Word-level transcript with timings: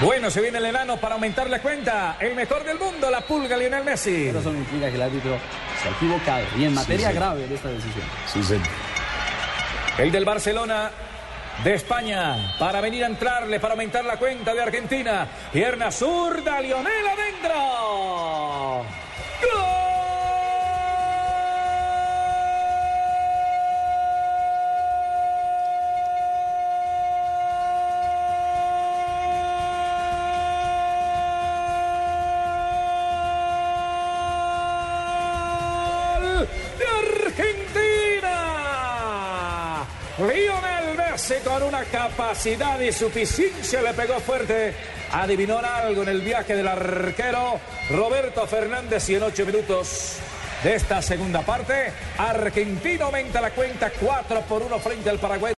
Bueno, 0.00 0.30
se 0.30 0.40
viene 0.40 0.58
el 0.58 0.66
enano 0.66 0.96
para 0.96 1.16
aumentar 1.16 1.50
la 1.50 1.60
cuenta. 1.60 2.16
El 2.20 2.36
mejor 2.36 2.62
del 2.62 2.78
mundo, 2.78 3.10
la 3.10 3.20
pulga 3.20 3.56
Lionel 3.56 3.82
Messi. 3.82 4.28
Eso 4.28 4.52
me 4.52 4.58
implica 4.58 4.88
que 4.88 4.94
el 4.94 5.02
árbitro 5.02 5.36
se 5.82 5.88
ha 5.88 5.90
equivocado 5.90 6.44
y 6.56 6.64
en 6.64 6.74
materia 6.74 7.08
sí, 7.08 7.14
grave 7.14 7.48
de 7.48 7.54
esta 7.56 7.68
decisión. 7.68 8.04
Sí, 8.32 8.42
sí. 8.44 8.54
El 9.98 10.12
del 10.12 10.24
Barcelona 10.24 10.92
de 11.64 11.74
España 11.74 12.54
para 12.60 12.80
venir 12.80 13.02
a 13.02 13.08
entrarle, 13.08 13.58
para 13.58 13.74
aumentar 13.74 14.04
la 14.04 14.16
cuenta 14.18 14.54
de 14.54 14.62
Argentina. 14.62 15.26
Pierna 15.52 15.90
zurda, 15.90 16.60
Lionel 16.60 17.06
adentro. 17.06 17.54
Lionel 40.18 40.96
Messi 40.96 41.34
con 41.44 41.62
una 41.62 41.84
capacidad 41.84 42.80
y 42.80 42.92
suficiencia 42.92 43.80
le 43.82 43.94
pegó 43.94 44.18
fuerte. 44.18 44.74
Adivinó 45.12 45.58
algo 45.58 46.02
en 46.02 46.08
el 46.08 46.20
viaje 46.22 46.56
del 46.56 46.66
arquero 46.66 47.60
Roberto 47.90 48.46
Fernández 48.46 49.08
y 49.08 49.14
en 49.14 49.22
ocho 49.22 49.46
minutos 49.46 50.18
de 50.62 50.74
esta 50.74 51.00
segunda 51.00 51.42
parte, 51.42 51.92
Argentina 52.18 53.04
aumenta 53.04 53.40
la 53.40 53.52
cuenta 53.52 53.90
4 53.90 54.40
por 54.42 54.62
1 54.62 54.78
frente 54.80 55.08
al 55.08 55.20
Paraguay. 55.20 55.54